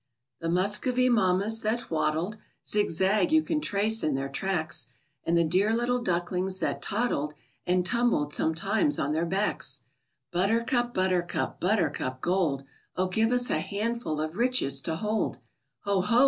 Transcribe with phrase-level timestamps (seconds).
[0.39, 4.87] The Muscovy mammas that waddled Zigzag, you can trace in their tracks,
[5.25, 7.35] And the dear little ducklings that toddled
[7.67, 9.81] And tumbled sometimes on their backs!
[10.31, 12.63] Buttercup, buttercup, buttercup gold,
[12.95, 15.37] O give us a handful of riches to hold!
[15.81, 16.19] Ho, ho!